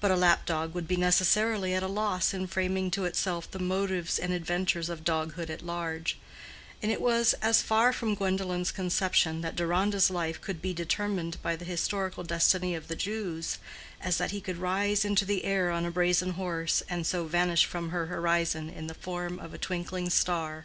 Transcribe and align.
But 0.00 0.10
a 0.10 0.16
lap 0.16 0.46
dog 0.46 0.72
would 0.72 0.88
be 0.88 0.96
necessarily 0.96 1.74
at 1.74 1.82
a 1.82 1.88
loss 1.88 2.32
in 2.32 2.46
framing 2.46 2.90
to 2.92 3.04
itself 3.04 3.50
the 3.50 3.58
motives 3.58 4.18
and 4.18 4.32
adventures 4.32 4.88
of 4.88 5.04
doghood 5.04 5.50
at 5.50 5.60
large; 5.60 6.16
and 6.82 6.90
it 6.90 7.02
was 7.02 7.34
as 7.42 7.60
far 7.60 7.92
from 7.92 8.14
Gwendolen's 8.14 8.72
conception 8.72 9.42
that 9.42 9.56
Deronda's 9.56 10.08
life 10.10 10.40
could 10.40 10.62
be 10.62 10.72
determined 10.72 11.36
by 11.42 11.54
the 11.54 11.66
historical 11.66 12.24
destiny 12.24 12.74
of 12.74 12.88
the 12.88 12.96
Jews, 12.96 13.58
as 14.00 14.16
that 14.16 14.30
he 14.30 14.40
could 14.40 14.56
rise 14.56 15.04
into 15.04 15.26
the 15.26 15.44
air 15.44 15.70
on 15.70 15.84
a 15.84 15.90
brazen 15.90 16.30
horse, 16.30 16.82
and 16.88 17.06
so 17.06 17.26
vanish 17.26 17.66
from 17.66 17.90
her 17.90 18.06
horizon 18.06 18.70
in 18.70 18.86
the 18.86 18.94
form 18.94 19.38
of 19.38 19.52
a 19.52 19.58
twinkling 19.58 20.08
star. 20.08 20.64